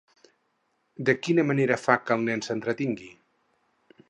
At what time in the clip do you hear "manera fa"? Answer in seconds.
1.51-1.99